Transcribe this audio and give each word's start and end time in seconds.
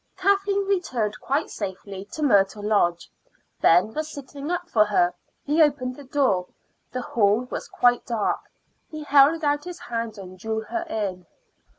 Kathleen 0.17 0.65
returned 0.65 1.19
quite 1.21 1.51
safely 1.51 2.05
to 2.05 2.23
Myrtle 2.23 2.63
Lodge. 2.63 3.11
Ben 3.61 3.93
was 3.93 4.09
sitting 4.11 4.49
up 4.49 4.67
for 4.67 4.83
her; 4.85 5.13
he 5.45 5.61
opened 5.61 5.95
the 5.95 6.03
door. 6.03 6.47
The 6.91 7.03
hall 7.03 7.41
was 7.51 7.67
quite 7.67 8.07
dark. 8.07 8.41
He 8.89 9.03
held 9.03 9.43
out 9.43 9.63
his 9.65 9.77
hand 9.79 10.17
and 10.17 10.39
drew 10.39 10.61
her 10.61 10.87
in. 10.89 11.27